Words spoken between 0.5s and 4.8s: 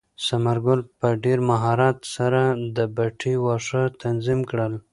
ګل په ډېر مهارت سره د پټي واښه تنظیم کړل.